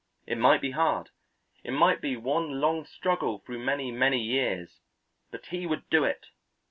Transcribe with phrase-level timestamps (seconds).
[0.25, 1.11] It might be hard;
[1.63, 4.79] it might be one long struggle through many, many years,
[5.29, 6.25] but he would do it.